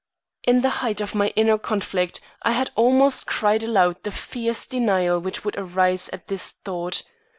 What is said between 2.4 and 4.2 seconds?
I had almost cried aloud the